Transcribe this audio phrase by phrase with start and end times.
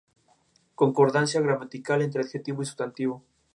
[0.81, 3.23] Concordancia gramatical entre adjetivo y sustantivo.